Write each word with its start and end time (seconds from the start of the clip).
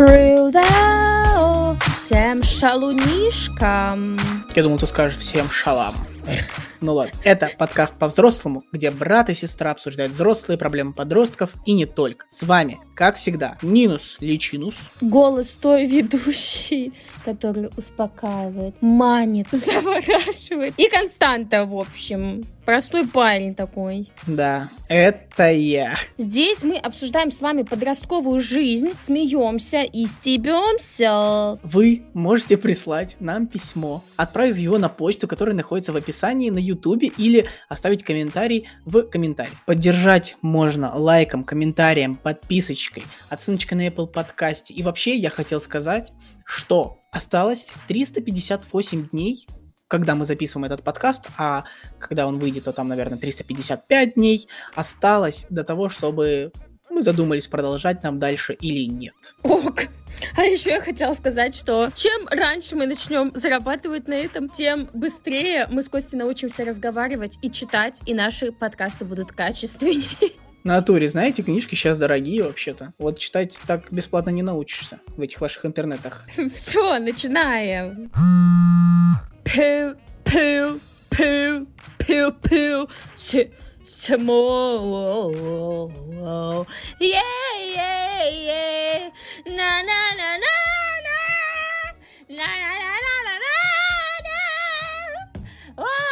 Привет 0.00 0.56
всем 1.98 2.42
шалунишкам. 2.42 4.18
Я 4.54 4.62
думал, 4.62 4.78
ты 4.78 4.86
скажешь 4.86 5.18
всем 5.18 5.50
шалам. 5.50 5.94
Ну 6.82 6.94
ладно, 6.94 7.12
это 7.24 7.50
подкаст 7.58 7.94
по-взрослому, 7.96 8.64
где 8.72 8.90
брат 8.90 9.28
и 9.28 9.34
сестра 9.34 9.72
обсуждают 9.72 10.12
взрослые 10.12 10.56
проблемы 10.56 10.94
подростков 10.94 11.50
и 11.66 11.74
не 11.74 11.84
только. 11.84 12.24
С 12.30 12.42
вами, 12.42 12.80
как 12.94 13.16
всегда, 13.16 13.58
Нинус 13.60 14.16
Личинус. 14.20 14.76
Голос 15.02 15.56
той 15.56 15.84
ведущей, 15.86 16.94
который 17.24 17.68
успокаивает, 17.76 18.74
манит, 18.80 19.48
завораживает. 19.52 20.72
И 20.78 20.88
Константа, 20.88 21.66
в 21.66 21.76
общем. 21.76 22.44
Простой 22.64 23.06
парень 23.06 23.54
такой. 23.54 24.08
Да, 24.26 24.68
это 24.88 25.50
я. 25.50 25.96
Здесь 26.18 26.62
мы 26.62 26.76
обсуждаем 26.76 27.32
с 27.32 27.40
вами 27.40 27.62
подростковую 27.62 28.38
жизнь, 28.38 28.92
смеемся 28.98 29.82
и 29.82 30.04
стебемся. 30.04 31.58
Вы 31.64 32.02
можете 32.14 32.56
прислать 32.56 33.16
нам 33.18 33.46
письмо, 33.48 34.04
отправив 34.16 34.56
его 34.56 34.78
на 34.78 34.88
почту, 34.88 35.26
которая 35.26 35.56
находится 35.56 35.92
в 35.92 35.96
описании 35.96 36.50
на 36.50 36.58
ютубе 36.70 37.08
или 37.08 37.48
оставить 37.68 38.02
комментарий 38.02 38.68
в 38.84 39.02
комментарии. 39.02 39.52
Поддержать 39.66 40.36
можно 40.42 40.94
лайком, 40.94 41.44
комментарием, 41.44 42.16
подписочкой, 42.16 43.04
оценочкой 43.28 43.78
на 43.78 43.86
Apple 43.88 44.06
подкасте. 44.06 44.74
И 44.74 44.82
вообще 44.82 45.16
я 45.16 45.30
хотел 45.30 45.60
сказать, 45.60 46.12
что 46.44 46.98
осталось 47.12 47.72
358 47.88 49.08
дней 49.08 49.46
когда 49.88 50.14
мы 50.14 50.24
записываем 50.24 50.66
этот 50.66 50.84
подкаст, 50.84 51.26
а 51.36 51.64
когда 51.98 52.28
он 52.28 52.38
выйдет, 52.38 52.62
то 52.62 52.72
там, 52.72 52.86
наверное, 52.86 53.18
355 53.18 54.14
дней 54.14 54.46
осталось 54.76 55.46
до 55.50 55.64
того, 55.64 55.88
чтобы 55.88 56.52
мы 56.88 57.02
задумались, 57.02 57.48
продолжать 57.48 58.02
нам 58.04 58.18
дальше 58.18 58.54
или 58.54 58.84
нет. 58.84 59.34
Ок. 59.42 59.88
А 60.36 60.42
еще 60.42 60.70
я 60.70 60.80
хотела 60.80 61.14
сказать, 61.14 61.54
что 61.54 61.90
чем 61.94 62.26
раньше 62.28 62.76
мы 62.76 62.86
начнем 62.86 63.32
зарабатывать 63.34 64.08
на 64.08 64.14
этом, 64.14 64.48
тем 64.48 64.88
быстрее 64.92 65.66
мы 65.70 65.82
с 65.82 65.88
Костей 65.88 66.18
научимся 66.18 66.64
разговаривать 66.64 67.38
и 67.42 67.50
читать, 67.50 68.00
и 68.06 68.14
наши 68.14 68.52
подкасты 68.52 69.04
будут 69.04 69.32
качественнее. 69.32 70.32
На 70.62 70.74
натуре, 70.74 71.08
знаете, 71.08 71.42
книжки 71.42 71.74
сейчас 71.74 71.96
дорогие 71.96 72.42
вообще-то. 72.42 72.92
Вот 72.98 73.18
читать 73.18 73.58
так 73.66 73.90
бесплатно 73.90 74.28
не 74.28 74.42
научишься 74.42 75.00
в 75.16 75.20
этих 75.22 75.40
ваших 75.40 75.64
интернетах. 75.64 76.26
Все, 76.54 76.98
начинаем. 76.98 78.10
Пу, 79.42 79.96
пу, 80.24 80.80
пу, 81.08 81.66
пу, 81.98 82.32
пу, 82.42 82.90
Small, 83.90 85.90
yeah, 87.00 87.58
yeah, 87.58 88.28
yeah, 88.30 89.10
na 89.46 89.82
na 89.82 90.14
na 90.14 90.36
na. 90.38 90.54
Na, 92.30 92.46
na 92.46 92.72
na 92.78 92.94
na 93.02 93.14
na 93.26 93.34
na 93.42 93.58
na, 94.22 94.38
oh, 95.82 96.09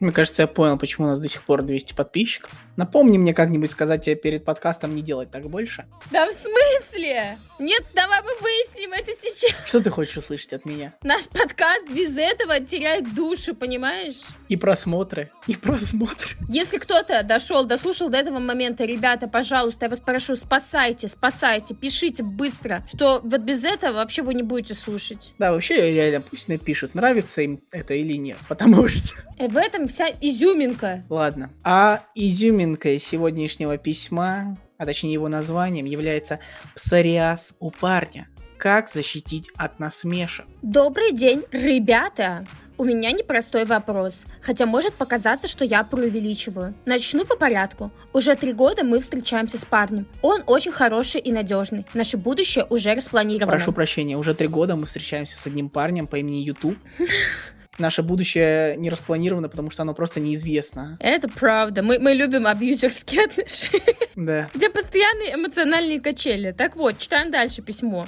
Мне 0.00 0.12
кажется, 0.12 0.42
я 0.42 0.48
понял, 0.48 0.78
почему 0.78 1.06
у 1.06 1.10
нас 1.10 1.20
до 1.20 1.28
сих 1.28 1.42
пор 1.42 1.62
200 1.62 1.92
подписчиков. 1.92 2.50
Напомни 2.76 3.18
мне 3.18 3.34
как-нибудь 3.34 3.70
сказать 3.70 4.02
тебе 4.02 4.16
перед 4.16 4.46
подкастом 4.46 4.96
не 4.96 5.02
делать 5.02 5.30
так 5.30 5.48
больше. 5.50 5.86
Да 6.10 6.26
в 6.26 6.32
смысле? 6.32 7.36
Нет, 7.58 7.84
давай 7.94 8.22
мы 8.22 8.34
выясним 8.40 8.92
это 8.94 9.12
сейчас. 9.12 9.54
Что 9.66 9.80
ты 9.80 9.90
хочешь 9.90 10.16
услышать 10.16 10.54
от 10.54 10.64
меня? 10.64 10.94
Наш 11.02 11.28
подкаст 11.28 11.86
без 11.90 12.16
этого 12.16 12.60
теряет 12.60 13.14
душу, 13.14 13.54
понимаешь? 13.54 14.22
И 14.50 14.56
просмотры, 14.56 15.30
и 15.46 15.54
просмотры. 15.54 16.30
Если 16.48 16.78
кто-то 16.78 17.22
дошел, 17.22 17.64
дослушал 17.66 18.08
до 18.08 18.18
этого 18.18 18.40
момента, 18.40 18.84
ребята, 18.84 19.28
пожалуйста, 19.28 19.84
я 19.84 19.90
вас 19.90 20.00
прошу, 20.00 20.34
спасайте, 20.34 21.06
спасайте, 21.06 21.72
пишите 21.72 22.24
быстро, 22.24 22.84
что 22.92 23.20
вот 23.22 23.42
без 23.42 23.64
этого 23.64 23.98
вообще 23.98 24.22
вы 24.22 24.34
не 24.34 24.42
будете 24.42 24.74
слушать. 24.74 25.34
Да, 25.38 25.52
вообще 25.52 25.92
реально 25.94 26.20
пусть 26.20 26.48
напишут, 26.48 26.96
нравится 26.96 27.42
им 27.42 27.60
это 27.70 27.94
или 27.94 28.14
нет, 28.14 28.38
потому 28.48 28.88
что... 28.88 29.14
Э, 29.38 29.46
в 29.46 29.56
этом 29.56 29.86
вся 29.86 30.08
изюминка. 30.20 31.04
Ладно, 31.08 31.50
а 31.62 32.02
изюминкой 32.16 32.98
сегодняшнего 32.98 33.78
письма, 33.78 34.58
а 34.78 34.84
точнее 34.84 35.12
его 35.12 35.28
названием, 35.28 35.86
является 35.86 36.40
«Псориаз 36.74 37.54
у 37.60 37.70
парня. 37.70 38.26
Как 38.60 38.90
защитить 38.90 39.50
от 39.56 39.80
насмешек?» 39.80 40.44
Добрый 40.60 41.12
день, 41.12 41.44
ребята! 41.50 42.46
У 42.76 42.84
меня 42.84 43.10
непростой 43.10 43.64
вопрос, 43.64 44.26
хотя 44.42 44.66
может 44.66 44.92
показаться, 44.92 45.48
что 45.48 45.64
я 45.64 45.82
преувеличиваю. 45.82 46.74
Начну 46.84 47.24
по 47.24 47.36
порядку. 47.36 47.90
Уже 48.12 48.36
три 48.36 48.52
года 48.52 48.84
мы 48.84 49.00
встречаемся 49.00 49.56
с 49.56 49.64
парнем. 49.64 50.06
Он 50.20 50.42
очень 50.46 50.72
хороший 50.72 51.22
и 51.22 51.32
надежный. 51.32 51.86
Наше 51.94 52.18
будущее 52.18 52.66
уже 52.68 52.92
распланировано. 52.94 53.50
Прошу 53.50 53.72
прощения, 53.72 54.18
уже 54.18 54.34
три 54.34 54.46
года 54.46 54.76
мы 54.76 54.84
встречаемся 54.84 55.38
с 55.38 55.46
одним 55.46 55.70
парнем 55.70 56.06
по 56.06 56.16
имени 56.16 56.42
Ютуб 56.42 56.76
наше 57.78 58.02
будущее 58.02 58.76
не 58.76 58.90
распланировано, 58.90 59.48
потому 59.48 59.70
что 59.70 59.82
оно 59.84 59.94
просто 59.94 60.20
неизвестно. 60.20 60.98
Это 61.00 61.28
правда. 61.28 61.82
Мы, 61.82 61.98
мы 61.98 62.12
любим 62.12 62.46
абьюзерские 62.46 63.24
отношения. 63.24 63.96
Да. 64.16 64.50
Где 64.52 64.68
постоянные 64.68 65.34
эмоциональные 65.34 65.98
качели. 65.98 66.52
Так 66.52 66.76
вот, 66.76 66.98
читаем 66.98 67.30
дальше 67.30 67.62
письмо. 67.62 68.06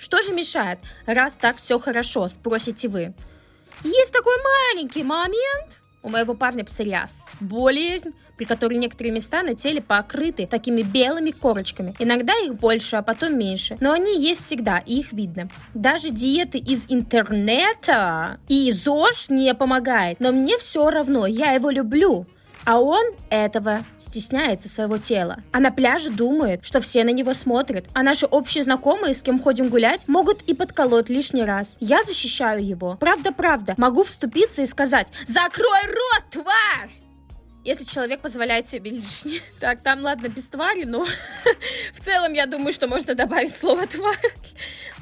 Что 0.00 0.22
же 0.22 0.32
мешает, 0.32 0.78
раз 1.04 1.34
так 1.34 1.58
все 1.58 1.78
хорошо, 1.78 2.28
спросите 2.28 2.88
вы? 2.88 3.12
Есть 3.84 4.12
такой 4.12 4.34
маленький 4.72 5.02
момент, 5.02 5.78
у 6.02 6.08
моего 6.08 6.32
парня 6.32 6.64
псориаз. 6.64 7.26
Болезнь, 7.40 8.14
при 8.38 8.46
которой 8.46 8.78
некоторые 8.78 9.12
места 9.12 9.42
на 9.42 9.54
теле 9.54 9.82
покрыты 9.82 10.46
такими 10.46 10.80
белыми 10.80 11.32
корочками. 11.32 11.94
Иногда 11.98 12.32
их 12.38 12.54
больше, 12.54 12.96
а 12.96 13.02
потом 13.02 13.38
меньше. 13.38 13.76
Но 13.80 13.92
они 13.92 14.18
есть 14.18 14.42
всегда, 14.42 14.78
и 14.78 15.00
их 15.00 15.12
видно. 15.12 15.50
Даже 15.74 16.08
диеты 16.08 16.56
из 16.56 16.86
интернета 16.88 18.40
и 18.48 18.72
ЗОЖ 18.72 19.28
не 19.28 19.54
помогает. 19.54 20.18
Но 20.18 20.32
мне 20.32 20.56
все 20.56 20.88
равно, 20.88 21.26
я 21.26 21.52
его 21.52 21.68
люблю. 21.68 22.26
А 22.64 22.80
он 22.80 23.04
этого 23.30 23.84
стесняется 23.98 24.68
своего 24.68 24.98
тела. 24.98 25.38
А 25.52 25.60
на 25.60 25.70
пляже 25.70 26.10
думает, 26.10 26.64
что 26.64 26.80
все 26.80 27.04
на 27.04 27.10
него 27.10 27.34
смотрят. 27.34 27.86
А 27.94 28.02
наши 28.02 28.26
общие 28.26 28.62
знакомые, 28.62 29.14
с 29.14 29.22
кем 29.22 29.40
ходим 29.40 29.68
гулять, 29.68 30.06
могут 30.08 30.42
и 30.42 30.54
подколоть 30.54 31.08
лишний 31.08 31.44
раз. 31.44 31.76
Я 31.80 32.02
защищаю 32.02 32.64
его. 32.64 32.96
Правда-правда. 33.00 33.74
Могу 33.78 34.02
вступиться 34.02 34.62
и 34.62 34.66
сказать 34.66 35.08
«Закрой 35.26 35.86
рот, 35.86 36.24
тварь!» 36.30 36.90
если 37.64 37.84
человек 37.84 38.20
позволяет 38.20 38.68
себе 38.68 38.90
лишнее. 38.90 39.42
Так, 39.60 39.82
там, 39.82 40.00
ладно, 40.00 40.28
без 40.28 40.46
твари, 40.46 40.84
но 40.84 41.04
в 41.92 42.00
целом 42.00 42.32
я 42.32 42.46
думаю, 42.46 42.72
что 42.72 42.88
можно 42.88 43.14
добавить 43.14 43.54
слово 43.54 43.86
тварь. 43.86 44.16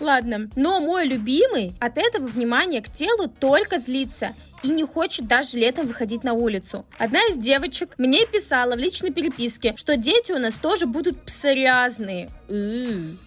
Ладно, 0.01 0.51
но 0.57 0.81
мой 0.81 1.07
любимый 1.07 1.73
от 1.81 1.99
этого 1.99 2.27
внимания 2.27 2.81
к 2.83 2.93
телу 2.93 3.29
только 3.29 3.79
злится 3.79 4.35
и 4.63 4.69
не 4.69 4.85
хочет 4.85 5.27
даже 5.27 5.57
летом 5.59 5.87
выходить 5.87 6.25
на 6.25 6.33
улицу. 6.33 6.85
Одна 6.99 7.21
из 7.29 7.37
девочек 7.37 7.95
мне 7.97 8.27
писала 8.27 8.75
в 8.75 8.79
личной 8.79 9.13
переписке, 9.13 9.75
что 9.77 9.97
дети 9.97 10.33
у 10.33 10.39
нас 10.39 10.55
тоже 10.55 10.87
будут 10.87 11.23
псориазные. 11.23 12.31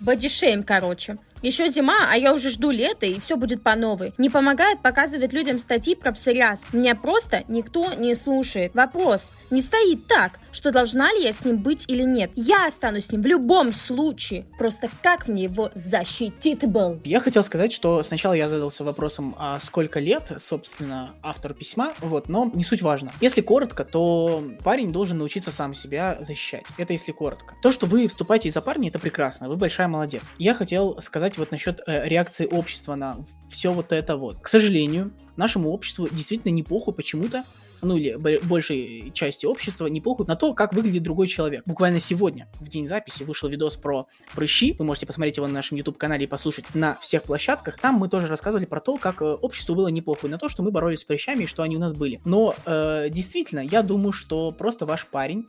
Бодишейм, 0.01 0.63
короче. 0.63 1.17
Еще 1.41 1.69
зима, 1.69 2.07
а 2.07 2.15
я 2.17 2.33
уже 2.33 2.51
жду 2.51 2.69
лета, 2.69 3.07
и 3.07 3.19
все 3.19 3.35
будет 3.35 3.63
по 3.63 3.75
новой. 3.75 4.13
Не 4.19 4.29
помогает 4.29 4.81
показывать 4.81 5.33
людям 5.33 5.57
статьи 5.57 5.95
про 5.95 6.11
псориаз. 6.11 6.63
Меня 6.71 6.93
просто 6.93 7.43
никто 7.47 7.93
не 7.93 8.13
слушает. 8.13 8.75
Вопрос 8.75 9.33
не 9.49 9.61
стоит 9.61 10.05
так, 10.05 10.33
что 10.51 10.71
должна 10.71 11.11
ли 11.13 11.23
я 11.23 11.33
с 11.33 11.43
ним 11.45 11.61
быть 11.61 11.85
или 11.87 12.03
нет. 12.03 12.31
Я 12.35 12.67
останусь 12.67 13.07
с 13.07 13.11
ним 13.11 13.21
в 13.21 13.25
любом 13.25 13.73
случае. 13.73 14.45
Просто 14.57 14.89
как 15.01 15.27
мне 15.27 15.43
его 15.43 15.71
защитить 15.73 16.65
был? 16.65 16.99
Я 17.03 17.19
хотел 17.19 17.43
сказать, 17.43 17.73
что 17.73 18.03
сначала 18.03 18.33
я 18.33 18.49
задался 18.49 18.83
вопросом, 18.83 19.35
а 19.37 19.59
сколько 19.59 19.99
лет, 19.99 20.31
собственно, 20.37 21.11
автор 21.23 21.53
письма, 21.53 21.93
вот, 21.99 22.29
но 22.29 22.51
не 22.53 22.63
суть 22.63 22.81
важно. 22.81 23.11
Если 23.21 23.41
коротко, 23.41 23.85
то 23.85 24.43
парень 24.63 24.91
должен 24.91 25.17
научиться 25.17 25.51
сам 25.51 25.73
себя 25.73 26.17
защищать. 26.21 26.65
Это 26.77 26.93
если 26.93 27.11
коротко. 27.11 27.55
То, 27.61 27.71
что 27.71 27.85
вы 27.85 28.07
вступаете 28.07 28.49
из-за 28.49 28.61
парня, 28.61 28.89
это 28.89 28.99
прекрасно, 28.99 29.49
вы 29.49 29.55
большая 29.55 29.87
молодец. 29.87 30.23
Я 30.37 30.53
хотел 30.53 31.01
сказать 31.01 31.37
вот 31.37 31.51
насчет 31.51 31.81
э, 31.87 32.07
реакции 32.07 32.45
общества 32.45 32.95
на 32.95 33.17
все 33.49 33.71
вот 33.71 33.91
это 33.91 34.17
вот. 34.17 34.39
К 34.41 34.47
сожалению, 34.47 35.11
нашему 35.35 35.71
обществу 35.71 36.07
действительно 36.11 36.51
неплохо 36.51 36.91
почему-то 36.91 37.43
ну 37.81 37.97
или 37.97 38.15
большей 38.15 39.11
части 39.13 39.45
общества, 39.45 39.87
не 39.87 40.01
похуй 40.01 40.25
на 40.25 40.35
то, 40.35 40.53
как 40.53 40.73
выглядит 40.73 41.03
другой 41.03 41.27
человек. 41.27 41.63
Буквально 41.65 41.99
сегодня, 41.99 42.47
в 42.59 42.67
день 42.67 42.87
записи, 42.87 43.23
вышел 43.23 43.49
видос 43.49 43.75
про 43.75 44.07
прыщи. 44.35 44.75
Вы 44.77 44.85
можете 44.85 45.05
посмотреть 45.05 45.37
его 45.37 45.47
на 45.47 45.53
нашем 45.53 45.77
YouTube-канале 45.77 46.25
и 46.25 46.27
послушать 46.27 46.65
на 46.73 46.95
всех 47.01 47.23
площадках. 47.23 47.79
Там 47.79 47.95
мы 47.95 48.09
тоже 48.09 48.27
рассказывали 48.27 48.65
про 48.65 48.79
то, 48.79 48.97
как 48.97 49.21
э, 49.21 49.25
обществу 49.25 49.75
было 49.75 49.87
не 49.87 50.01
похуй 50.01 50.29
на 50.29 50.37
то, 50.37 50.49
что 50.49 50.63
мы 50.63 50.71
боролись 50.71 50.99
с 50.99 51.03
прыщами 51.03 51.43
и 51.43 51.47
что 51.47 51.63
они 51.63 51.77
у 51.77 51.79
нас 51.79 51.93
были. 51.93 52.21
Но 52.25 52.55
э, 52.65 53.07
действительно, 53.09 53.61
я 53.61 53.83
думаю, 53.83 54.11
что 54.11 54.51
просто 54.51 54.85
ваш 54.85 55.07
парень 55.07 55.45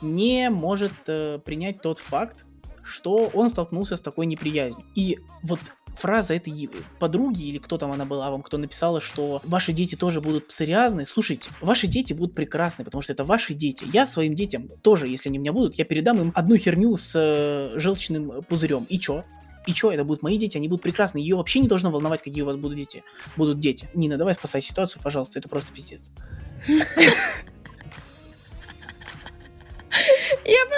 не 0.00 0.50
может 0.50 0.92
э, 1.06 1.38
принять 1.44 1.80
тот 1.80 1.98
факт, 1.98 2.44
что 2.82 3.30
он 3.32 3.50
столкнулся 3.50 3.96
с 3.96 4.00
такой 4.00 4.26
неприязнью. 4.26 4.84
И 4.94 5.18
вот 5.42 5.60
фраза 5.96 6.34
этой 6.34 6.70
подруги 6.98 7.44
или 7.44 7.58
кто 7.58 7.78
там 7.78 7.92
она 7.92 8.04
была 8.04 8.30
вам, 8.30 8.42
кто 8.42 8.58
написала, 8.58 9.00
что 9.00 9.40
ваши 9.44 9.72
дети 9.72 9.94
тоже 9.94 10.20
будут 10.20 10.48
псориазны. 10.48 11.06
Слушайте, 11.06 11.50
ваши 11.60 11.86
дети 11.86 12.12
будут 12.12 12.34
прекрасны, 12.34 12.84
потому 12.84 13.02
что 13.02 13.12
это 13.12 13.24
ваши 13.24 13.54
дети. 13.54 13.84
Я 13.92 14.06
своим 14.06 14.34
детям 14.34 14.68
тоже, 14.82 15.08
если 15.08 15.28
они 15.28 15.38
у 15.38 15.42
меня 15.42 15.52
будут, 15.52 15.74
я 15.76 15.84
передам 15.84 16.20
им 16.20 16.32
одну 16.34 16.56
херню 16.56 16.96
с 16.96 17.12
э, 17.14 17.78
желчным 17.78 18.42
пузырем. 18.48 18.84
И 18.88 18.98
чё? 18.98 19.24
И 19.66 19.72
чё, 19.72 19.90
это 19.90 20.04
будут 20.04 20.22
мои 20.22 20.36
дети, 20.38 20.56
они 20.56 20.68
будут 20.68 20.82
прекрасны. 20.82 21.18
Ее 21.18 21.36
вообще 21.36 21.60
не 21.60 21.68
должно 21.68 21.90
волновать, 21.90 22.22
какие 22.22 22.42
у 22.42 22.46
вас 22.46 22.56
будут 22.56 22.76
дети. 22.76 23.02
Будут 23.36 23.58
дети. 23.58 23.88
Нина, 23.94 24.18
давай 24.18 24.34
спасай 24.34 24.60
ситуацию, 24.60 25.00
пожалуйста, 25.02 25.38
это 25.38 25.48
просто 25.48 25.72
пиздец. 25.72 26.10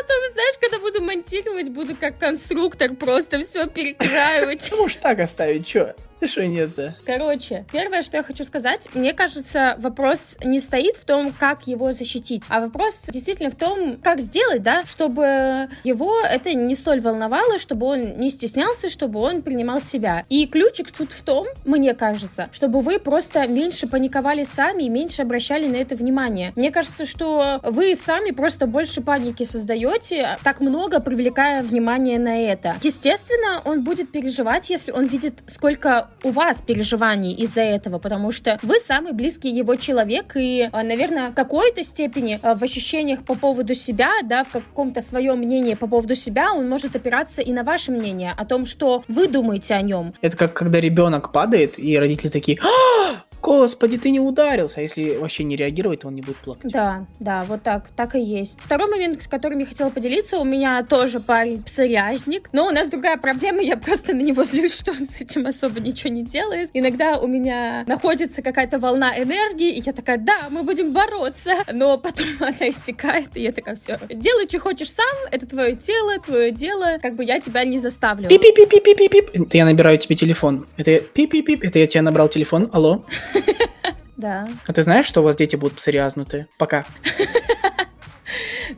потом, 0.06 0.32
знаешь, 0.32 0.54
когда 0.60 0.78
буду 0.78 1.02
монтировать, 1.02 1.68
буду 1.68 1.96
как 1.96 2.18
конструктор 2.18 2.94
просто 2.94 3.40
все 3.42 3.66
перекраивать. 3.66 4.70
Можешь 4.76 4.96
так 4.96 5.20
оставить, 5.20 5.66
чё? 5.66 5.94
Что 6.24 6.46
нет-то? 6.46 6.94
Короче, 7.04 7.66
первое, 7.72 8.02
что 8.02 8.16
я 8.16 8.22
хочу 8.22 8.44
сказать, 8.44 8.88
мне 8.94 9.12
кажется, 9.12 9.76
вопрос 9.78 10.36
не 10.42 10.60
стоит 10.60 10.96
в 10.96 11.04
том, 11.04 11.32
как 11.32 11.66
его 11.66 11.92
защитить, 11.92 12.42
а 12.48 12.60
вопрос 12.60 13.06
действительно 13.08 13.50
в 13.50 13.54
том, 13.54 13.98
как 14.02 14.20
сделать, 14.20 14.62
да, 14.62 14.84
чтобы 14.86 15.68
его 15.84 16.20
это 16.22 16.54
не 16.54 16.74
столь 16.74 17.00
волновало, 17.00 17.58
чтобы 17.58 17.86
он 17.86 18.16
не 18.16 18.30
стеснялся, 18.30 18.88
чтобы 18.88 19.20
он 19.20 19.42
принимал 19.42 19.80
себя. 19.80 20.24
И 20.30 20.46
ключик 20.46 20.90
тут 20.90 21.12
в 21.12 21.22
том, 21.22 21.46
мне 21.64 21.94
кажется, 21.94 22.48
чтобы 22.52 22.80
вы 22.80 22.98
просто 22.98 23.46
меньше 23.46 23.86
паниковали 23.86 24.42
сами 24.42 24.84
и 24.84 24.88
меньше 24.88 25.22
обращали 25.22 25.66
на 25.66 25.76
это 25.76 25.96
внимание. 25.96 26.52
Мне 26.56 26.70
кажется, 26.70 27.04
что 27.04 27.60
вы 27.62 27.94
сами 27.94 28.30
просто 28.30 28.66
больше 28.66 29.02
паники 29.02 29.42
создаете, 29.42 30.38
так 30.42 30.60
много 30.60 31.00
привлекая 31.00 31.62
внимание 31.62 32.18
на 32.18 32.40
это. 32.40 32.76
Естественно, 32.82 33.60
он 33.64 33.82
будет 33.84 34.10
переживать, 34.10 34.70
если 34.70 34.92
он 34.92 35.04
видит, 35.04 35.34
сколько 35.46 36.05
у 36.22 36.30
вас 36.30 36.62
переживаний 36.62 37.32
из-за 37.32 37.62
этого, 37.62 37.98
потому 37.98 38.32
что 38.32 38.58
вы 38.62 38.78
самый 38.78 39.12
близкий 39.12 39.50
его 39.50 39.76
человек, 39.76 40.36
и, 40.36 40.68
а, 40.72 40.82
наверное, 40.82 41.30
в 41.30 41.34
какой-то 41.34 41.82
степени 41.82 42.38
а, 42.42 42.54
в 42.54 42.62
ощущениях 42.62 43.24
по 43.24 43.34
поводу 43.34 43.74
себя, 43.74 44.10
да, 44.24 44.44
в 44.44 44.50
каком-то 44.50 45.00
своем 45.00 45.38
мнении 45.38 45.74
по 45.74 45.86
поводу 45.86 46.14
себя, 46.14 46.52
он 46.52 46.68
может 46.68 46.96
опираться 46.96 47.42
и 47.42 47.52
на 47.52 47.62
ваше 47.62 47.92
мнение 47.92 48.32
о 48.36 48.44
том, 48.44 48.66
что 48.66 49.04
вы 49.08 49.28
думаете 49.28 49.74
о 49.74 49.82
нем. 49.82 50.14
Это 50.20 50.36
как 50.36 50.52
когда 50.54 50.80
ребенок 50.80 51.32
падает, 51.32 51.78
и 51.78 51.98
родители 51.98 52.28
такие, 52.28 52.58
«А, 52.62 53.25
Господи, 53.46 53.96
ты 53.96 54.10
не 54.10 54.18
ударился. 54.18 54.80
А 54.80 54.82
если 54.82 55.18
вообще 55.18 55.44
не 55.44 55.54
реагировать, 55.54 56.00
то 56.00 56.08
он 56.08 56.16
не 56.16 56.20
будет 56.20 56.38
плакать. 56.38 56.72
Да, 56.72 57.06
да, 57.20 57.44
вот 57.46 57.62
так, 57.62 57.90
так 57.94 58.16
и 58.16 58.20
есть. 58.20 58.60
Второй 58.60 58.90
момент, 58.90 59.22
с 59.22 59.28
которым 59.28 59.60
я 59.60 59.66
хотела 59.66 59.90
поделиться, 59.90 60.38
у 60.38 60.44
меня 60.44 60.82
тоже 60.82 61.20
парень 61.20 61.62
псориазник, 61.62 62.48
но 62.52 62.66
у 62.66 62.70
нас 62.70 62.88
другая 62.88 63.16
проблема, 63.18 63.62
я 63.62 63.76
просто 63.76 64.14
на 64.14 64.22
него 64.22 64.42
злюсь, 64.42 64.76
что 64.76 64.90
он 64.90 65.06
с 65.06 65.20
этим 65.20 65.46
особо 65.46 65.78
ничего 65.78 66.12
не 66.12 66.24
делает. 66.24 66.70
Иногда 66.74 67.18
у 67.18 67.28
меня 67.28 67.84
находится 67.86 68.42
какая-то 68.42 68.80
волна 68.80 69.16
энергии, 69.16 69.76
и 69.76 69.80
я 69.80 69.92
такая, 69.92 70.18
да, 70.18 70.48
мы 70.50 70.64
будем 70.64 70.92
бороться, 70.92 71.52
но 71.72 71.98
потом 71.98 72.26
она 72.40 72.68
иссякает, 72.68 73.36
и 73.36 73.42
я 73.42 73.52
такая, 73.52 73.76
все, 73.76 73.96
делай, 74.10 74.48
что 74.48 74.58
хочешь 74.58 74.90
сам, 74.90 75.06
это 75.30 75.46
твое 75.46 75.76
тело, 75.76 76.18
твое 76.18 76.50
дело, 76.50 76.98
как 77.00 77.14
бы 77.14 77.22
я 77.22 77.38
тебя 77.38 77.62
не 77.62 77.78
заставлю. 77.78 78.28
Пип-пип-пип-пип-пип. 78.28 79.46
Это 79.46 79.56
я 79.56 79.64
набираю 79.64 79.98
тебе 79.98 80.16
телефон. 80.16 80.66
Это 80.76 81.00
пип-пип-пип. 81.14 81.60
Это 81.62 81.78
я 81.78 81.86
тебе 81.86 82.02
набрал 82.02 82.28
телефон. 82.28 82.68
Алло. 82.72 83.04
Да. 84.16 84.48
А 84.66 84.72
ты 84.72 84.82
знаешь, 84.82 85.04
что 85.04 85.20
у 85.20 85.24
вас 85.24 85.36
дети 85.36 85.56
будут 85.56 85.76
псориазнутые? 85.76 86.48
Пока. 86.58 86.84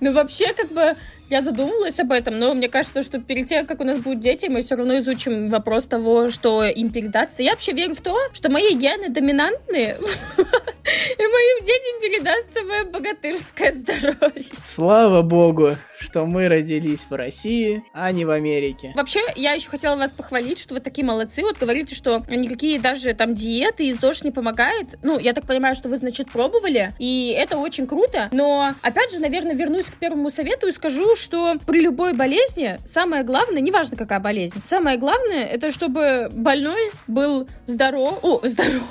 Ну, 0.00 0.12
вообще, 0.12 0.52
как 0.52 0.70
бы, 0.70 0.94
я 1.30 1.42
задумывалась 1.42 2.00
об 2.00 2.12
этом, 2.12 2.38
но 2.38 2.54
мне 2.54 2.68
кажется, 2.68 3.02
что 3.02 3.20
перед 3.20 3.46
тем, 3.46 3.66
как 3.66 3.80
у 3.80 3.84
нас 3.84 3.98
будут 3.98 4.20
дети, 4.20 4.46
мы 4.46 4.62
все 4.62 4.76
равно 4.76 4.98
изучим 4.98 5.48
вопрос 5.48 5.84
того, 5.84 6.30
что 6.30 6.64
им 6.64 6.90
передастся. 6.90 7.42
Я 7.42 7.52
вообще 7.52 7.72
верю 7.72 7.94
в 7.94 8.00
то, 8.00 8.16
что 8.32 8.50
мои 8.50 8.74
гены 8.74 9.08
доминантные, 9.10 9.96
и 10.38 11.22
моим 11.22 11.64
детям 11.64 12.00
передастся 12.00 12.62
мое 12.62 12.84
богатырское 12.84 13.72
здоровье. 13.72 14.44
Слава 14.64 15.22
богу, 15.22 15.76
что 15.98 16.24
мы 16.24 16.48
родились 16.48 17.06
в 17.08 17.14
России, 17.14 17.82
а 17.92 18.10
не 18.12 18.24
в 18.24 18.30
Америке. 18.30 18.92
Вообще, 18.94 19.20
я 19.36 19.52
еще 19.52 19.68
хотела 19.68 19.96
вас 19.96 20.10
похвалить, 20.10 20.58
что 20.58 20.74
вы 20.74 20.80
такие 20.80 21.04
молодцы. 21.04 21.42
Вот 21.42 21.58
говорите, 21.58 21.94
что 21.94 22.22
никакие 22.28 22.80
даже 22.80 23.12
там 23.14 23.34
диеты 23.34 23.86
и 23.86 23.92
ЗОЖ 23.92 24.24
не 24.24 24.30
помогает. 24.30 24.98
Ну, 25.02 25.18
я 25.18 25.32
так 25.32 25.46
понимаю, 25.46 25.74
что 25.74 25.88
вы, 25.88 25.96
значит, 25.96 26.30
пробовали, 26.30 26.92
и 26.98 27.30
это 27.30 27.58
очень 27.58 27.86
круто. 27.86 28.28
Но, 28.32 28.74
опять 28.82 29.12
же, 29.12 29.20
наверное, 29.20 29.54
вернусь 29.54 29.90
к 29.90 29.94
первому 29.94 30.30
совету 30.30 30.66
и 30.66 30.72
скажу, 30.72 31.16
что 31.18 31.58
при 31.66 31.80
любой 31.80 32.14
болезни 32.14 32.78
самое 32.84 33.22
главное, 33.22 33.60
неважно 33.60 33.96
какая 33.96 34.20
болезнь, 34.20 34.60
самое 34.62 34.96
главное, 34.96 35.44
это 35.44 35.72
чтобы 35.72 36.28
больной 36.32 36.90
был 37.06 37.48
здоров. 37.66 38.18
О, 38.22 38.40
здоров. 38.46 38.82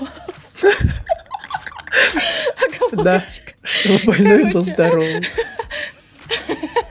Да, 2.91 3.23
чтобы 3.63 3.99
больной 4.05 4.51
был 4.51 4.61
здоров. 4.61 5.05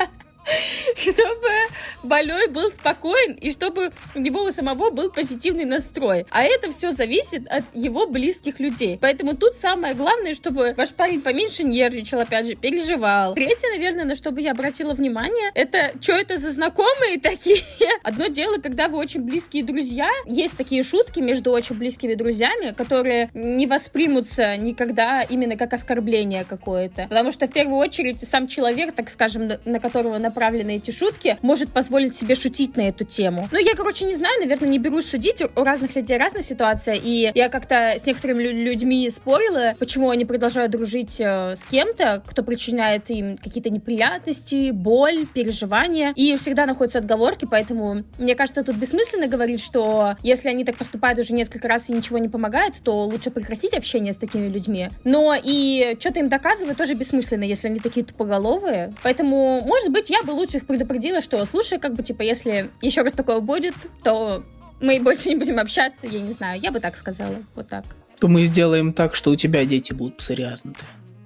больной 2.06 2.49
был 2.49 2.70
спокоен 2.70 3.35
и 3.35 3.50
чтобы 3.50 3.93
у 4.14 4.19
него 4.19 4.43
у 4.43 4.50
самого 4.50 4.91
был 4.91 5.11
позитивный 5.11 5.64
настрой. 5.64 6.26
А 6.31 6.43
это 6.43 6.70
все 6.70 6.91
зависит 6.91 7.47
от 7.49 7.64
его 7.75 8.06
близких 8.06 8.61
людей. 8.61 8.99
Поэтому 9.00 9.37
тут 9.37 9.55
самое 9.55 9.94
главное, 9.94 10.35
чтобы 10.35 10.75
ваш 10.76 10.94
парень 10.94 11.20
поменьше 11.20 11.64
нервничал, 11.64 12.20
опять 12.20 12.47
же, 12.47 12.55
переживал. 12.55 13.35
Третье, 13.35 13.70
наверное, 13.70 14.05
на 14.05 14.14
что 14.14 14.31
бы 14.31 14.41
я 14.41 14.53
обратила 14.53 14.94
внимание, 14.94 15.50
это 15.55 15.93
что 16.00 16.12
это 16.12 16.37
за 16.37 16.50
знакомые 16.53 17.20
такие? 17.23 17.62
Одно 18.03 18.29
дело, 18.29 18.58
когда 18.58 18.88
вы 18.88 18.99
очень 18.99 19.23
близкие 19.23 19.64
друзья, 19.64 20.08
есть 20.26 20.56
такие 20.56 20.82
шутки 20.82 21.20
между 21.20 21.50
очень 21.50 21.76
близкими 21.76 22.14
друзьями, 22.14 22.73
которые 22.73 23.31
не 23.35 23.67
воспримутся 23.67 24.56
никогда 24.56 25.23
именно 25.23 25.56
как 25.56 25.73
оскорбление 25.73 26.44
какое-то. 26.44 27.06
Потому 27.08 27.32
что 27.32 27.47
в 27.47 27.53
первую 27.53 27.79
очередь 27.79 28.20
сам 28.20 28.47
человек, 28.47 28.94
так 28.94 29.08
скажем, 29.08 29.50
на 29.64 29.81
которого 29.81 30.19
направлены 30.19 30.76
эти 30.76 30.91
шутки, 30.91 31.38
может 31.43 31.73
позволить 31.73 31.95
себе 32.14 32.34
шутить 32.34 32.76
на 32.76 32.82
эту 32.82 33.04
тему. 33.04 33.48
Ну, 33.50 33.58
я, 33.58 33.75
короче, 33.75 34.04
не 34.04 34.14
знаю, 34.14 34.38
наверное, 34.40 34.69
не 34.69 34.78
берусь 34.78 35.10
судить. 35.10 35.43
У 35.54 35.64
разных 35.64 35.94
людей 35.96 36.16
разная 36.16 36.43
ситуация, 36.43 36.94
и 36.94 37.31
я 37.34 37.48
как-то 37.48 37.94
с 37.96 38.06
некоторыми 38.06 38.43
людьми 38.43 39.08
спорила, 39.10 39.75
почему 39.78 40.10
они 40.10 40.25
продолжают 40.25 40.72
дружить 40.72 41.20
э, 41.20 41.54
с 41.56 41.66
кем-то, 41.66 42.22
кто 42.26 42.43
причиняет 42.43 43.10
им 43.10 43.37
какие-то 43.37 43.70
неприятности, 43.70 44.70
боль, 44.70 45.26
переживания, 45.26 46.12
и 46.14 46.37
всегда 46.37 46.66
находятся 46.66 46.98
отговорки, 46.98 47.46
поэтому 47.50 48.04
мне 48.19 48.34
кажется, 48.34 48.62
тут 48.62 48.76
бессмысленно 48.76 49.26
говорить, 49.26 49.62
что 49.62 50.16
если 50.22 50.48
они 50.48 50.64
так 50.64 50.76
поступают 50.76 51.19
уже 51.19 51.34
несколько 51.34 51.69
раз 51.69 51.90
и 51.90 51.93
ничего 51.93 52.19
не 52.19 52.28
помогает, 52.28 52.75
то 52.82 53.04
лучше 53.04 53.31
прекратить 53.31 53.75
общение 53.75 54.12
с 54.12 54.16
такими 54.16 54.48
людьми. 54.48 54.88
Но 55.04 55.34
и 55.40 55.96
что-то 56.00 56.20
им 56.20 56.28
доказывать 56.28 56.76
тоже 56.76 56.94
бессмысленно, 56.94 57.44
если 57.44 57.69
они 57.69 57.81
такие 57.81 58.05
тупоголовые. 58.05 58.93
Поэтому, 59.03 59.62
может 59.62 59.91
быть, 59.91 60.10
я 60.10 60.22
бы 60.22 60.32
лучше 60.32 60.58
их 60.58 60.67
предупредила, 60.67 61.20
что, 61.20 61.44
слушай, 61.44 61.79
как 61.86 61.94
бы, 61.94 62.02
типа, 62.02 62.22
если 62.22 62.70
еще 62.82 63.02
раз 63.02 63.12
такое 63.12 63.38
будет, 63.38 63.74
то 64.02 64.43
мы 64.81 64.98
больше 65.00 65.28
не 65.28 65.36
будем 65.36 65.60
общаться, 65.60 66.08
я 66.08 66.20
не 66.20 66.32
знаю, 66.32 66.60
я 66.60 66.72
бы 66.72 66.81
так 66.81 66.96
сказала, 66.96 67.36
вот 67.55 67.69
так. 67.69 67.84
То 68.19 68.26
мы 68.26 68.44
сделаем 68.46 68.93
так, 68.93 69.14
что 69.14 69.31
у 69.31 69.36
тебя 69.36 69.64
дети 69.64 69.93
будут 69.93 70.16
псориазнуты. 70.16 70.84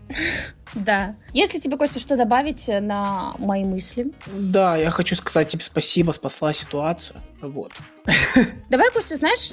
Да. 0.72 1.16
Если 1.32 1.58
тебе, 1.58 1.76
Костя, 1.76 1.98
что 1.98 2.16
добавить 2.16 2.68
на 2.68 3.34
мои 3.38 3.64
мысли? 3.64 4.12
Да, 4.26 4.76
я 4.76 4.92
хочу 4.92 5.16
сказать 5.16 5.48
тебе 5.48 5.64
спасибо, 5.64 6.12
спасла 6.12 6.52
ситуацию. 6.52 7.18
Вот. 7.40 7.72
Давай, 8.70 8.88
Костя, 8.92 9.16
знаешь, 9.16 9.50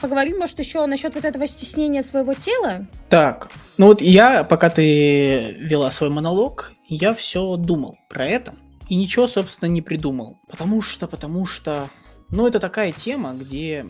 поговорим, 0.00 0.38
может, 0.38 0.58
еще 0.58 0.84
насчет 0.86 1.14
вот 1.14 1.24
этого 1.24 1.46
стеснения 1.46 2.02
своего 2.02 2.34
тела? 2.34 2.88
Так, 3.08 3.52
ну 3.76 3.86
вот 3.86 4.02
я, 4.02 4.42
пока 4.42 4.68
ты 4.68 5.52
вела 5.60 5.92
свой 5.92 6.10
монолог, 6.10 6.72
я 6.88 7.14
все 7.14 7.54
думал 7.54 7.96
про 8.08 8.26
это. 8.26 8.54
И 8.88 8.96
ничего, 8.96 9.26
собственно, 9.26 9.68
не 9.68 9.82
придумал. 9.82 10.38
Потому 10.48 10.82
что, 10.82 11.06
потому 11.06 11.46
что... 11.46 11.88
Ну, 12.30 12.46
это 12.46 12.58
такая 12.58 12.92
тема, 12.92 13.34
где 13.34 13.86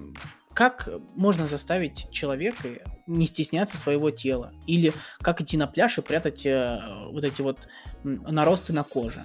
как 0.55 0.89
можно 1.15 1.47
заставить 1.47 2.11
человека 2.11 2.69
не 3.07 3.27
стесняться 3.27 3.77
своего 3.77 4.11
тела? 4.11 4.53
Или 4.67 4.93
как 5.21 5.41
идти 5.41 5.57
на 5.57 5.69
пляж 5.69 5.99
и 5.99 6.03
прятать 6.03 6.45
э, 6.47 6.81
вот 7.13 7.23
эти 7.23 7.43
вот 7.43 7.69
наросты 8.03 8.73
на 8.73 8.83
коже? 8.83 9.23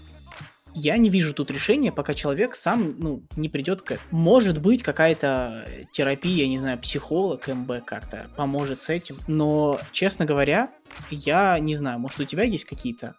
Я 0.75 0.97
не 0.97 1.09
вижу 1.09 1.33
тут 1.33 1.49
решения, 1.49 1.91
пока 1.91 2.13
человек 2.13 2.55
сам 2.55 2.95
ну, 2.99 3.23
не 3.35 3.49
придет 3.49 3.81
к... 3.81 3.97
Может 4.11 4.61
быть, 4.61 4.83
какая-то 4.83 5.65
терапия, 5.91 6.47
не 6.47 6.59
знаю, 6.59 6.77
психолог 6.79 7.47
МБ 7.47 7.83
как-то 7.83 8.29
поможет 8.35 8.81
с 8.81 8.89
этим. 8.89 9.17
Но, 9.27 9.79
честно 9.91 10.25
говоря, 10.25 10.69
я 11.09 11.57
не 11.57 11.75
знаю, 11.75 11.99
может, 11.99 12.19
у 12.19 12.25
тебя 12.25 12.43
есть 12.43 12.65
какие-то 12.65 13.15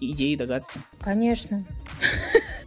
идеи, 0.00 0.34
догадки? 0.36 0.80
Конечно. 1.00 1.64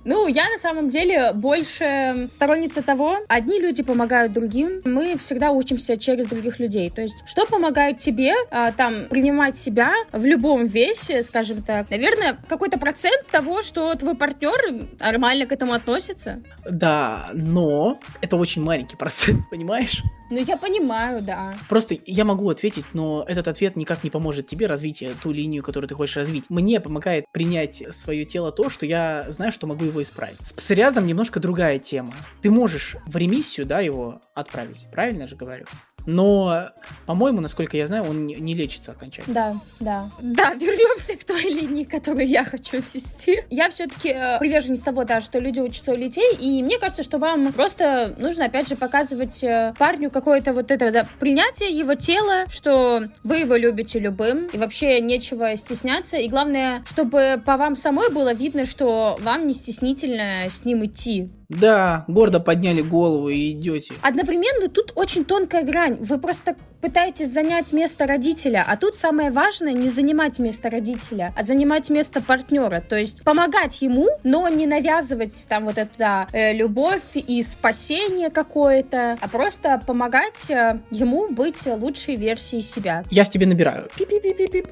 Ну, 0.05 0.27
я 0.27 0.49
на 0.49 0.57
самом 0.57 0.89
деле 0.89 1.33
больше 1.33 2.27
сторонница 2.31 2.81
того, 2.81 3.17
одни 3.27 3.59
люди 3.59 3.83
помогают 3.83 4.33
другим, 4.33 4.81
мы 4.85 5.17
всегда 5.17 5.51
учимся 5.51 5.97
через 5.97 6.27
других 6.27 6.59
людей. 6.59 6.89
То 6.89 7.01
есть, 7.01 7.23
что 7.25 7.45
помогает 7.45 7.97
тебе 7.97 8.33
а, 8.51 8.71
там 8.71 9.07
принимать 9.09 9.57
себя 9.57 9.91
в 10.11 10.25
любом 10.25 10.65
весе, 10.65 11.21
скажем 11.23 11.61
так, 11.61 11.89
наверное, 11.89 12.37
какой-то 12.47 12.77
процент 12.77 13.27
того, 13.27 13.61
что 13.61 13.93
твой 13.95 14.15
партнер 14.15 14.87
нормально 14.99 15.45
к 15.45 15.51
этому 15.51 15.73
относится. 15.73 16.41
Да, 16.69 17.29
но 17.33 17.99
это 18.21 18.35
очень 18.37 18.63
маленький 18.63 18.95
процент, 18.95 19.47
понимаешь? 19.51 20.03
Ну, 20.31 20.37
я 20.37 20.57
понимаю, 20.57 21.23
да. 21.23 21.55
Просто 21.67 21.97
я 22.05 22.23
могу 22.23 22.49
ответить, 22.49 22.85
но 22.93 23.25
этот 23.27 23.47
ответ 23.47 23.75
никак 23.75 24.03
не 24.03 24.11
поможет 24.11 24.45
тебе 24.45 24.67
развить 24.67 25.03
ту 25.23 25.31
линию, 25.31 25.63
которую 25.63 25.89
ты 25.89 25.95
хочешь 25.95 26.17
развить. 26.17 26.45
Мне 26.49 26.79
помогает 26.79 27.25
принять 27.31 27.83
свое 27.91 28.25
тело 28.25 28.51
то, 28.51 28.69
что 28.69 28.85
я 28.85 29.25
знаю, 29.29 29.51
что 29.51 29.65
могу 29.65 29.85
его 29.89 30.01
исправить. 30.01 30.39
С 30.45 30.53
псориазом 30.53 31.05
немножко 31.05 31.39
другая 31.39 31.79
тема. 31.79 32.13
Ты 32.41 32.49
можешь 32.49 32.95
в 33.05 33.15
ремиссию, 33.15 33.65
да, 33.65 33.79
его 33.79 34.21
отправить. 34.33 34.87
Правильно 34.91 35.27
же 35.27 35.35
говорю? 35.35 35.65
Но, 36.05 36.69
по-моему, 37.05 37.41
насколько 37.41 37.77
я 37.77 37.87
знаю, 37.87 38.03
он 38.03 38.25
не 38.25 38.53
лечится 38.53 38.91
окончательно. 38.91 39.33
Да, 39.33 39.55
да. 39.79 40.09
Да, 40.21 40.53
вернемся 40.53 41.15
к 41.15 41.23
той 41.23 41.43
линии, 41.43 41.83
которую 41.83 42.27
я 42.27 42.43
хочу 42.43 42.77
ввести. 42.77 43.43
Я 43.49 43.69
все-таки 43.69 44.09
э, 44.09 44.39
приверженец 44.39 44.79
того, 44.79 45.03
да, 45.03 45.21
что 45.21 45.39
люди 45.39 45.59
учатся 45.59 45.93
у 45.93 45.97
детей, 45.97 46.35
и 46.39 46.63
мне 46.63 46.77
кажется, 46.79 47.03
что 47.03 47.17
вам 47.17 47.51
просто 47.53 48.15
нужно, 48.17 48.45
опять 48.45 48.67
же, 48.67 48.75
показывать 48.75 49.43
э, 49.43 49.73
парню 49.77 50.09
какое-то 50.09 50.53
вот 50.53 50.71
это 50.71 50.91
да, 50.91 51.07
принятие 51.19 51.71
его 51.71 51.95
тела, 51.95 52.45
что 52.49 53.03
вы 53.23 53.37
его 53.37 53.55
любите 53.55 53.99
любым, 53.99 54.47
и 54.47 54.57
вообще 54.57 55.01
нечего 55.01 55.55
стесняться, 55.55 56.17
и 56.17 56.27
главное, 56.27 56.83
чтобы 56.89 57.41
по 57.45 57.57
вам 57.57 57.75
самой 57.75 58.11
было 58.11 58.33
видно, 58.33 58.65
что 58.65 59.17
вам 59.21 59.47
не 59.47 59.53
стеснительно 59.53 60.49
с 60.49 60.65
ним 60.65 60.85
идти. 60.85 61.29
Да, 61.49 62.05
гордо 62.07 62.39
подняли 62.39 62.81
голову 62.81 63.29
и 63.29 63.51
идете. 63.51 63.95
Одновременно 64.03 64.69
тут 64.69 64.91
очень 64.93 65.25
тонкая 65.25 65.63
грань. 65.63 65.97
Вы 65.99 66.19
просто 66.19 66.55
пытаетесь 66.79 67.33
занять 67.33 67.73
место 67.73 68.05
родителя, 68.05 68.63
а 68.67 68.77
тут 68.77 68.97
самое 68.97 69.31
важное 69.31 69.73
не 69.73 69.89
занимать 69.89 70.37
место 70.37 70.69
родителя, 70.69 71.33
а 71.35 71.41
занимать 71.41 71.89
место 71.89 72.21
партнера. 72.21 72.81
То 72.81 72.95
есть 72.95 73.23
помогать 73.23 73.81
ему, 73.81 74.09
но 74.23 74.47
не 74.47 74.67
навязывать 74.67 75.47
там 75.49 75.65
вот 75.65 75.79
эту 75.79 75.91
да, 75.97 76.27
э, 76.33 76.53
любовь 76.53 77.01
и 77.15 77.41
спасение 77.41 78.29
какое-то, 78.29 79.17
а 79.19 79.27
просто 79.27 79.81
помогать 79.87 80.51
э, 80.51 80.79
ему 80.91 81.29
быть 81.29 81.65
лучшей 81.65 82.15
версией 82.15 82.61
себя. 82.61 83.03
Я 83.09 83.25
с 83.25 83.29
тебе 83.29 83.47
набираю. 83.47 83.89
Пип-пип-пип-пип. 83.97 84.69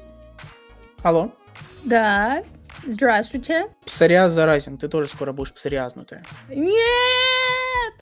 Алло? 1.02 1.32
Да. 1.82 2.44
Здравствуйте. 2.86 3.68
Псориаз 3.84 4.32
заразен, 4.32 4.78
ты 4.78 4.88
тоже 4.88 5.08
скоро 5.08 5.32
будешь 5.32 5.52
псориазнутая. 5.52 6.24
Нет! 6.48 6.78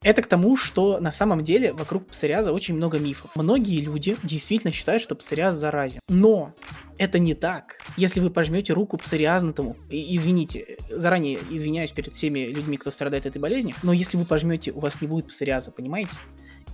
Это 0.02 0.22
к 0.22 0.26
тому, 0.26 0.56
что 0.56 1.00
на 1.00 1.10
самом 1.10 1.42
деле 1.42 1.72
вокруг 1.72 2.06
псориаза 2.08 2.52
очень 2.52 2.74
много 2.74 2.98
мифов. 2.98 3.30
Многие 3.34 3.80
люди 3.80 4.16
действительно 4.22 4.72
считают, 4.72 5.02
что 5.02 5.16
псориаз 5.16 5.56
заразен. 5.56 6.00
Но 6.08 6.54
это 6.98 7.18
не 7.18 7.34
так. 7.34 7.78
Если 7.96 8.20
вы 8.20 8.30
пожмете 8.30 8.72
руку 8.72 8.98
псориазнутому, 8.98 9.76
извините, 9.90 10.76
заранее 10.90 11.38
извиняюсь 11.50 11.92
перед 11.92 12.12
всеми 12.12 12.40
людьми, 12.40 12.76
кто 12.76 12.90
страдает 12.90 13.26
этой 13.26 13.38
болезнью, 13.38 13.74
но 13.82 13.92
если 13.92 14.16
вы 14.16 14.24
пожмете, 14.24 14.70
у 14.70 14.80
вас 14.80 15.00
не 15.00 15.08
будет 15.08 15.28
псориаза, 15.28 15.72
понимаете? 15.72 16.12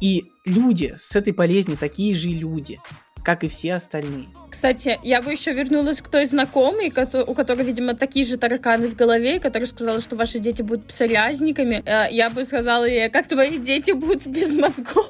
И 0.01 0.25
люди 0.45 0.95
с 0.99 1.15
этой 1.15 1.33
болезнью 1.33 1.79
такие 1.79 2.15
же 2.15 2.29
люди 2.29 2.81
как 3.25 3.45
и 3.45 3.49
все 3.49 3.75
остальные. 3.75 4.27
Кстати, 4.51 4.99
я 5.03 5.23
бы 5.23 5.33
еще 5.33 5.53
вернулась 5.53 6.03
к 6.03 6.09
той 6.09 6.25
знакомой, 6.25 6.93
у 7.27 7.35
которой, 7.35 7.65
видимо, 7.65 7.95
такие 7.95 8.27
же 8.27 8.37
тараканы 8.37 8.89
в 8.89 8.97
голове, 8.97 9.41
которая 9.41 9.67
сказала, 9.67 10.01
что 10.01 10.17
ваши 10.17 10.39
дети 10.39 10.63
будут 10.63 10.87
псориазниками. 10.87 11.83
Э, 11.87 12.13
я 12.13 12.29
бы 12.31 12.45
сказала 12.45 12.85
ей, 12.85 13.09
как 13.09 13.29
твои 13.29 13.59
дети 13.59 13.93
будут 13.93 14.27
без 14.27 14.53
мозгов? 14.53 15.07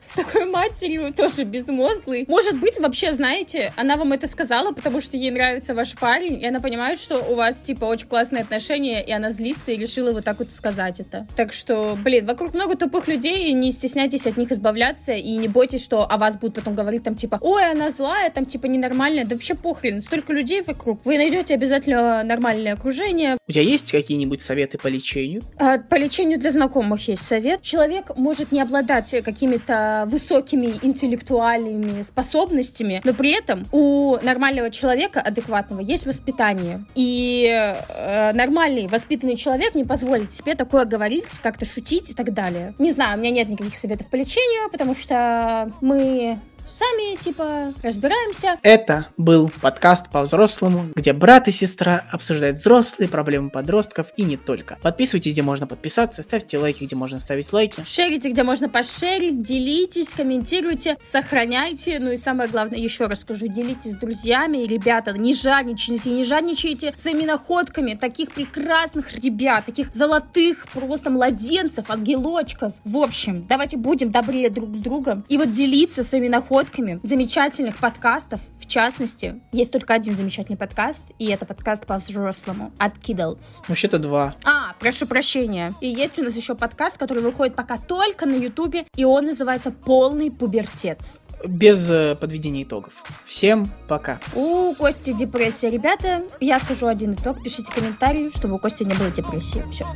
С 0.00 0.12
такой 0.12 0.44
матерью, 0.44 1.12
тоже 1.12 1.44
безмозглый. 1.44 2.24
Может 2.28 2.58
быть, 2.58 2.78
вообще, 2.78 3.12
знаете, 3.12 3.72
она 3.76 3.96
вам 3.96 4.12
это 4.12 4.26
сказала, 4.26 4.72
потому 4.72 5.00
что 5.00 5.16
ей 5.16 5.30
нравится 5.30 5.74
ваш 5.74 5.94
парень, 5.94 6.40
и 6.40 6.46
она 6.46 6.60
понимает, 6.60 6.98
что 6.98 7.18
у 7.18 7.34
вас, 7.34 7.60
типа, 7.60 7.84
очень 7.84 8.08
классные 8.08 8.42
отношения, 8.42 9.04
и 9.04 9.12
она 9.12 9.30
злится 9.30 9.72
и 9.72 9.76
решила 9.76 10.12
вот 10.12 10.24
так 10.24 10.38
вот 10.38 10.52
сказать 10.52 11.00
это. 11.00 11.26
Так 11.36 11.52
что, 11.52 11.96
блин, 12.02 12.26
вокруг 12.26 12.54
много 12.54 12.76
тупых 12.76 13.08
людей, 13.08 13.48
и 13.48 13.52
не 13.52 13.70
стесняйтесь 13.72 14.26
от 14.26 14.36
них 14.36 14.50
избавляться, 14.52 15.12
и 15.12 15.36
не 15.36 15.48
бойтесь, 15.48 15.84
что 15.84 16.08
о 16.08 16.16
вас 16.16 16.36
будут 16.36 16.56
потом 16.56 16.74
говорить 16.74 17.02
там, 17.02 17.14
типа, 17.14 17.38
ой, 17.40 17.70
она 17.70 17.90
злая, 17.90 18.30
там, 18.30 18.46
типа, 18.46 18.66
ненормальная, 18.66 19.24
да 19.24 19.34
вообще 19.34 19.54
похрен, 19.54 20.02
столько 20.02 20.32
людей 20.32 20.62
вокруг. 20.62 21.00
Вы 21.04 21.16
найдете 21.16 21.54
обязательно 21.54 22.22
нормальное 22.22 22.74
окружение. 22.74 23.36
У 23.48 23.52
тебя 23.52 23.62
есть 23.62 23.92
какие-нибудь 23.92 24.42
советы 24.42 24.78
по 24.78 24.88
лечению? 24.88 25.42
А, 25.58 25.78
по 25.78 25.96
лечению 25.96 26.38
для 26.38 26.50
знакомых 26.50 27.08
есть 27.08 27.22
совет. 27.22 27.62
Человек 27.62 28.16
может 28.16 28.52
не 28.52 28.60
обладать 28.60 29.14
какими-то 29.24 29.61
какими-то 29.62 30.04
высокими 30.06 30.74
интеллектуальными 30.82 32.02
способностями, 32.02 33.00
но 33.04 33.14
при 33.14 33.32
этом 33.32 33.66
у 33.72 34.16
нормального 34.22 34.70
человека, 34.70 35.20
адекватного, 35.20 35.80
есть 35.80 36.06
воспитание. 36.06 36.84
И 36.94 37.46
э, 37.46 38.32
нормальный, 38.32 38.86
воспитанный 38.88 39.36
человек 39.36 39.74
не 39.74 39.84
позволит 39.84 40.32
себе 40.32 40.54
такое 40.54 40.84
говорить, 40.84 41.38
как-то 41.42 41.64
шутить 41.64 42.10
и 42.10 42.14
так 42.14 42.32
далее. 42.32 42.74
Не 42.78 42.90
знаю, 42.90 43.18
у 43.18 43.20
меня 43.20 43.30
нет 43.30 43.48
никаких 43.48 43.76
советов 43.76 44.08
по 44.08 44.16
лечению, 44.16 44.70
потому 44.70 44.94
что 44.94 45.70
мы 45.80 46.38
сами, 46.66 47.16
типа, 47.16 47.74
разбираемся. 47.82 48.58
Это 48.62 49.08
был 49.16 49.50
подкаст 49.60 50.10
по-взрослому, 50.10 50.88
где 50.94 51.12
брат 51.12 51.48
и 51.48 51.50
сестра 51.50 52.04
обсуждают 52.10 52.58
взрослые 52.58 53.08
проблемы 53.08 53.50
подростков 53.50 54.08
и 54.16 54.22
не 54.22 54.36
только. 54.36 54.78
Подписывайтесь, 54.82 55.32
где 55.32 55.42
можно 55.42 55.66
подписаться, 55.66 56.22
ставьте 56.22 56.58
лайки, 56.58 56.84
где 56.84 56.96
можно 56.96 57.20
ставить 57.20 57.52
лайки. 57.52 57.82
Шерите, 57.84 58.30
где 58.30 58.42
можно 58.42 58.68
пошерить, 58.68 59.42
делитесь, 59.42 60.14
комментируйте, 60.14 60.96
сохраняйте. 61.02 61.98
Ну 61.98 62.12
и 62.12 62.16
самое 62.16 62.48
главное, 62.48 62.78
еще 62.78 63.06
раз 63.06 63.20
скажу, 63.20 63.46
делитесь 63.46 63.92
с 63.92 63.96
друзьями. 63.96 64.58
Ребята, 64.58 65.12
не 65.12 65.34
жадничайте, 65.34 66.10
не 66.10 66.24
жадничайте 66.24 66.92
своими 66.96 67.24
находками 67.24 67.94
таких 67.94 68.32
прекрасных 68.32 69.12
ребят, 69.14 69.66
таких 69.66 69.92
золотых 69.92 70.66
просто 70.72 71.10
младенцев, 71.10 71.90
ангелочков. 71.90 72.74
В 72.84 72.98
общем, 72.98 73.46
давайте 73.48 73.76
будем 73.76 74.10
добрее 74.10 74.50
друг 74.50 74.76
с 74.76 74.80
другом 74.80 75.24
и 75.28 75.36
вот 75.36 75.52
делиться 75.52 76.04
своими 76.04 76.28
находками 76.28 76.51
находками 76.52 77.00
замечательных 77.02 77.78
подкастов. 77.78 78.40
В 78.58 78.66
частности, 78.66 79.40
есть 79.52 79.72
только 79.72 79.94
один 79.94 80.14
замечательный 80.18 80.58
подкаст, 80.58 81.06
и 81.18 81.30
это 81.30 81.46
подкаст 81.46 81.86
по-взрослому 81.86 82.72
от 82.76 82.98
Kiddles. 82.98 83.62
Вообще-то 83.68 83.98
два. 83.98 84.34
А, 84.44 84.74
прошу 84.78 85.06
прощения. 85.06 85.72
И 85.80 85.88
есть 85.88 86.18
у 86.18 86.22
нас 86.22 86.36
еще 86.36 86.54
подкаст, 86.54 86.98
который 86.98 87.22
выходит 87.22 87.54
пока 87.54 87.78
только 87.78 88.26
на 88.26 88.34
Ютубе, 88.34 88.84
и 88.94 89.04
он 89.04 89.24
называется 89.24 89.70
«Полный 89.70 90.30
пубертец» 90.30 91.22
без 91.44 91.90
э, 91.90 92.16
подведения 92.20 92.64
итогов. 92.64 93.02
Всем 93.24 93.66
пока. 93.88 94.20
У 94.34 94.74
Кости 94.74 95.12
депрессия. 95.12 95.70
Ребята, 95.70 96.22
я 96.38 96.60
скажу 96.60 96.86
один 96.86 97.14
итог. 97.14 97.42
Пишите 97.42 97.72
комментарии, 97.72 98.30
чтобы 98.30 98.56
у 98.56 98.58
Кости 98.58 98.84
не 98.84 98.94
было 98.94 99.10
депрессии. 99.10 99.64
Все. 99.70 99.86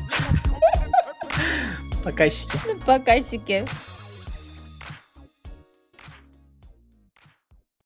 Покасики. 2.02 2.58
Покасики. 2.84 3.64